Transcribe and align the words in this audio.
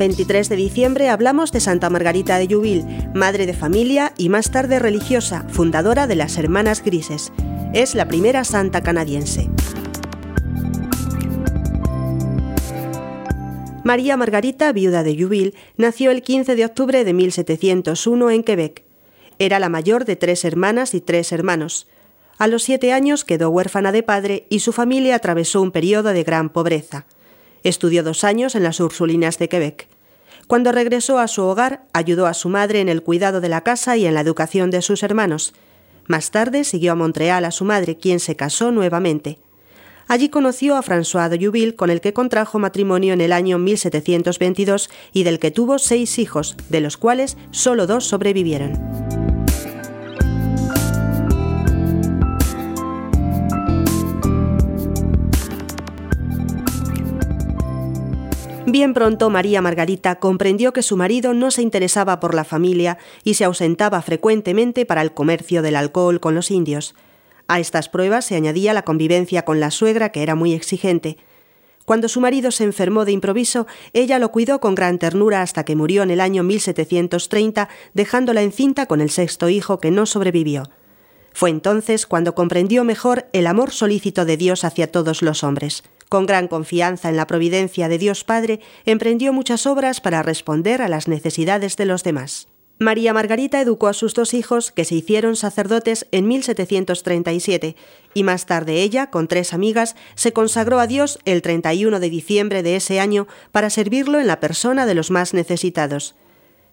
23 0.00 0.48
de 0.48 0.56
diciembre 0.56 1.10
hablamos 1.10 1.52
de 1.52 1.60
Santa 1.60 1.90
Margarita 1.90 2.38
de 2.38 2.48
Llubil, 2.48 2.86
madre 3.14 3.44
de 3.44 3.52
familia 3.52 4.14
y 4.16 4.30
más 4.30 4.50
tarde 4.50 4.78
religiosa, 4.78 5.44
fundadora 5.50 6.06
de 6.06 6.16
las 6.16 6.38
Hermanas 6.38 6.82
Grises. 6.82 7.30
Es 7.74 7.94
la 7.94 8.08
primera 8.08 8.44
santa 8.44 8.80
canadiense. 8.80 9.50
María 13.84 14.16
Margarita, 14.16 14.72
viuda 14.72 15.02
de 15.02 15.16
Llubil, 15.16 15.54
nació 15.76 16.12
el 16.12 16.22
15 16.22 16.56
de 16.56 16.64
octubre 16.64 17.04
de 17.04 17.12
1701 17.12 18.30
en 18.30 18.42
Quebec. 18.42 18.84
Era 19.38 19.58
la 19.58 19.68
mayor 19.68 20.06
de 20.06 20.16
tres 20.16 20.46
hermanas 20.46 20.94
y 20.94 21.02
tres 21.02 21.30
hermanos. 21.30 21.88
A 22.38 22.46
los 22.46 22.62
siete 22.62 22.94
años 22.94 23.26
quedó 23.26 23.50
huérfana 23.50 23.92
de 23.92 24.02
padre 24.02 24.46
y 24.48 24.60
su 24.60 24.72
familia 24.72 25.16
atravesó 25.16 25.60
un 25.60 25.72
periodo 25.72 26.14
de 26.14 26.24
gran 26.24 26.48
pobreza. 26.48 27.04
Estudió 27.64 28.02
dos 28.02 28.24
años 28.24 28.54
en 28.54 28.62
las 28.62 28.80
Ursulinas 28.80 29.38
de 29.38 29.48
Quebec. 29.48 29.88
Cuando 30.46 30.72
regresó 30.72 31.18
a 31.18 31.28
su 31.28 31.42
hogar, 31.44 31.84
ayudó 31.92 32.26
a 32.26 32.34
su 32.34 32.48
madre 32.48 32.80
en 32.80 32.88
el 32.88 33.02
cuidado 33.02 33.40
de 33.40 33.48
la 33.48 33.60
casa 33.60 33.96
y 33.96 34.06
en 34.06 34.14
la 34.14 34.20
educación 34.20 34.70
de 34.70 34.82
sus 34.82 35.02
hermanos. 35.02 35.54
Más 36.06 36.32
tarde 36.32 36.64
siguió 36.64 36.92
a 36.92 36.96
Montreal 36.96 37.44
a 37.44 37.52
su 37.52 37.64
madre, 37.64 37.96
quien 37.96 38.18
se 38.18 38.34
casó 38.34 38.72
nuevamente. 38.72 39.38
Allí 40.08 40.28
conoció 40.28 40.76
a 40.76 40.82
François 40.82 41.28
de 41.28 41.38
Jouville, 41.38 41.76
con 41.76 41.88
el 41.88 42.00
que 42.00 42.12
contrajo 42.12 42.58
matrimonio 42.58 43.12
en 43.14 43.20
el 43.20 43.32
año 43.32 43.58
1722 43.58 44.90
y 45.12 45.22
del 45.22 45.38
que 45.38 45.52
tuvo 45.52 45.78
seis 45.78 46.18
hijos, 46.18 46.56
de 46.68 46.80
los 46.80 46.96
cuales 46.96 47.36
solo 47.52 47.86
dos 47.86 48.06
sobrevivieron. 48.06 48.89
Bien 58.66 58.94
pronto 58.94 59.30
María 59.30 59.62
Margarita 59.62 60.16
comprendió 60.16 60.72
que 60.72 60.82
su 60.82 60.96
marido 60.96 61.32
no 61.34 61.50
se 61.50 61.62
interesaba 61.62 62.20
por 62.20 62.34
la 62.34 62.44
familia 62.44 62.98
y 63.24 63.34
se 63.34 63.44
ausentaba 63.44 64.02
frecuentemente 64.02 64.86
para 64.86 65.02
el 65.02 65.12
comercio 65.12 65.62
del 65.62 65.76
alcohol 65.76 66.20
con 66.20 66.34
los 66.34 66.50
indios. 66.50 66.94
A 67.48 67.58
estas 67.58 67.88
pruebas 67.88 68.26
se 68.26 68.36
añadía 68.36 68.72
la 68.74 68.82
convivencia 68.82 69.44
con 69.44 69.58
la 69.58 69.70
suegra, 69.70 70.10
que 70.10 70.22
era 70.22 70.34
muy 70.34 70.52
exigente. 70.52 71.16
Cuando 71.84 72.08
su 72.08 72.20
marido 72.20 72.52
se 72.52 72.62
enfermó 72.62 73.04
de 73.04 73.12
improviso, 73.12 73.66
ella 73.92 74.20
lo 74.20 74.30
cuidó 74.30 74.60
con 74.60 74.76
gran 74.76 74.98
ternura 74.98 75.42
hasta 75.42 75.64
que 75.64 75.74
murió 75.74 76.04
en 76.04 76.10
el 76.12 76.20
año 76.20 76.44
1730, 76.44 77.68
dejándola 77.94 78.42
encinta 78.42 78.86
con 78.86 79.00
el 79.00 79.10
sexto 79.10 79.48
hijo 79.48 79.80
que 79.80 79.90
no 79.90 80.06
sobrevivió. 80.06 80.70
Fue 81.32 81.50
entonces 81.50 82.06
cuando 82.06 82.34
comprendió 82.34 82.84
mejor 82.84 83.26
el 83.32 83.46
amor 83.46 83.72
solícito 83.72 84.24
de 84.24 84.36
Dios 84.36 84.64
hacia 84.64 84.92
todos 84.92 85.22
los 85.22 85.42
hombres. 85.42 85.82
Con 86.10 86.26
gran 86.26 86.48
confianza 86.48 87.08
en 87.08 87.16
la 87.16 87.28
providencia 87.28 87.88
de 87.88 87.96
Dios 87.96 88.24
Padre, 88.24 88.58
emprendió 88.84 89.32
muchas 89.32 89.64
obras 89.64 90.00
para 90.00 90.24
responder 90.24 90.82
a 90.82 90.88
las 90.88 91.06
necesidades 91.06 91.76
de 91.76 91.84
los 91.84 92.02
demás. 92.02 92.48
María 92.80 93.12
Margarita 93.12 93.60
educó 93.60 93.86
a 93.86 93.92
sus 93.92 94.12
dos 94.12 94.34
hijos, 94.34 94.72
que 94.72 94.84
se 94.84 94.96
hicieron 94.96 95.36
sacerdotes 95.36 96.08
en 96.10 96.26
1737, 96.26 97.76
y 98.12 98.22
más 98.24 98.46
tarde 98.46 98.82
ella, 98.82 99.08
con 99.08 99.28
tres 99.28 99.54
amigas, 99.54 99.94
se 100.16 100.32
consagró 100.32 100.80
a 100.80 100.88
Dios 100.88 101.20
el 101.26 101.42
31 101.42 102.00
de 102.00 102.10
diciembre 102.10 102.64
de 102.64 102.74
ese 102.74 102.98
año 102.98 103.28
para 103.52 103.70
servirlo 103.70 104.18
en 104.18 104.26
la 104.26 104.40
persona 104.40 104.86
de 104.86 104.94
los 104.94 105.12
más 105.12 105.32
necesitados. 105.32 106.16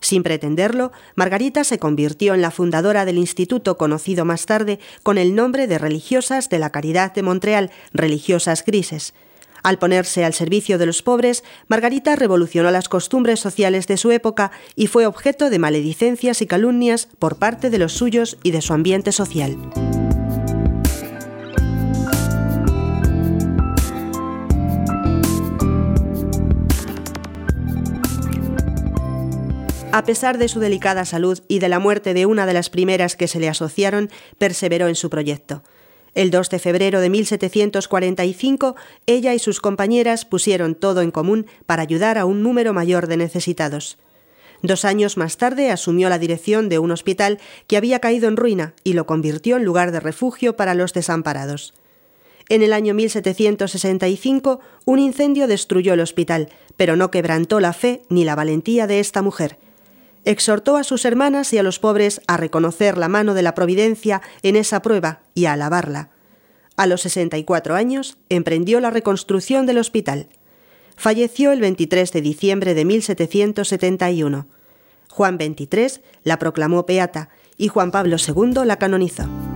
Sin 0.00 0.22
pretenderlo, 0.22 0.92
Margarita 1.16 1.64
se 1.64 1.78
convirtió 1.78 2.34
en 2.34 2.40
la 2.40 2.50
fundadora 2.50 3.04
del 3.04 3.18
instituto 3.18 3.76
conocido 3.76 4.24
más 4.24 4.46
tarde 4.46 4.78
con 5.02 5.18
el 5.18 5.34
nombre 5.34 5.66
de 5.66 5.78
Religiosas 5.78 6.48
de 6.48 6.58
la 6.58 6.70
Caridad 6.70 7.12
de 7.12 7.22
Montreal, 7.22 7.70
Religiosas 7.92 8.64
Grises. 8.64 9.14
Al 9.64 9.78
ponerse 9.78 10.24
al 10.24 10.34
servicio 10.34 10.78
de 10.78 10.86
los 10.86 11.02
pobres, 11.02 11.42
Margarita 11.66 12.14
revolucionó 12.14 12.70
las 12.70 12.88
costumbres 12.88 13.40
sociales 13.40 13.88
de 13.88 13.96
su 13.96 14.12
época 14.12 14.52
y 14.76 14.86
fue 14.86 15.04
objeto 15.04 15.50
de 15.50 15.58
maledicencias 15.58 16.42
y 16.42 16.46
calumnias 16.46 17.08
por 17.18 17.36
parte 17.36 17.68
de 17.68 17.78
los 17.78 17.92
suyos 17.92 18.38
y 18.44 18.52
de 18.52 18.62
su 18.62 18.72
ambiente 18.72 19.10
social. 19.10 19.56
A 29.90 30.04
pesar 30.04 30.36
de 30.36 30.48
su 30.48 30.60
delicada 30.60 31.06
salud 31.06 31.40
y 31.48 31.60
de 31.60 31.70
la 31.70 31.78
muerte 31.78 32.12
de 32.12 32.26
una 32.26 32.44
de 32.44 32.52
las 32.52 32.68
primeras 32.68 33.16
que 33.16 33.26
se 33.26 33.40
le 33.40 33.48
asociaron, 33.48 34.10
perseveró 34.36 34.86
en 34.86 34.94
su 34.94 35.08
proyecto. 35.08 35.62
El 36.14 36.30
2 36.30 36.50
de 36.50 36.58
febrero 36.58 37.00
de 37.00 37.08
1745, 37.08 38.76
ella 39.06 39.32
y 39.32 39.38
sus 39.38 39.60
compañeras 39.60 40.26
pusieron 40.26 40.74
todo 40.74 41.00
en 41.00 41.10
común 41.10 41.46
para 41.64 41.82
ayudar 41.82 42.18
a 42.18 42.26
un 42.26 42.42
número 42.42 42.74
mayor 42.74 43.06
de 43.06 43.16
necesitados. 43.16 43.98
Dos 44.62 44.84
años 44.84 45.16
más 45.16 45.38
tarde 45.38 45.70
asumió 45.70 46.10
la 46.10 46.18
dirección 46.18 46.68
de 46.68 46.78
un 46.78 46.90
hospital 46.90 47.38
que 47.66 47.78
había 47.78 47.98
caído 48.00 48.28
en 48.28 48.36
ruina 48.36 48.74
y 48.84 48.92
lo 48.92 49.06
convirtió 49.06 49.56
en 49.56 49.64
lugar 49.64 49.90
de 49.90 50.00
refugio 50.00 50.54
para 50.54 50.74
los 50.74 50.92
desamparados. 50.92 51.72
En 52.50 52.62
el 52.62 52.74
año 52.74 52.92
1765, 52.92 54.60
un 54.84 54.98
incendio 54.98 55.46
destruyó 55.46 55.94
el 55.94 56.00
hospital, 56.00 56.50
pero 56.76 56.94
no 56.94 57.10
quebrantó 57.10 57.58
la 57.58 57.72
fe 57.72 58.02
ni 58.10 58.26
la 58.26 58.34
valentía 58.34 58.86
de 58.86 59.00
esta 59.00 59.22
mujer 59.22 59.58
exhortó 60.30 60.76
a 60.76 60.84
sus 60.84 61.06
hermanas 61.06 61.54
y 61.54 61.58
a 61.58 61.62
los 61.62 61.78
pobres 61.78 62.20
a 62.26 62.36
reconocer 62.36 62.98
la 62.98 63.08
mano 63.08 63.32
de 63.32 63.40
la 63.40 63.54
providencia 63.54 64.20
en 64.42 64.56
esa 64.56 64.82
prueba 64.82 65.22
y 65.34 65.46
a 65.46 65.54
alabarla. 65.54 66.10
A 66.76 66.86
los 66.86 67.00
64 67.00 67.74
años 67.74 68.18
emprendió 68.28 68.78
la 68.80 68.90
reconstrucción 68.90 69.64
del 69.64 69.78
hospital. 69.78 70.28
Falleció 70.96 71.50
el 71.50 71.62
23 71.62 72.12
de 72.12 72.20
diciembre 72.20 72.74
de 72.74 72.84
1771. 72.84 74.46
Juan 75.08 75.38
XXIII 75.38 76.02
la 76.24 76.38
proclamó 76.38 76.84
peata 76.84 77.30
y 77.56 77.68
Juan 77.68 77.90
Pablo 77.90 78.16
II 78.18 78.66
la 78.66 78.76
canonizó. 78.76 79.47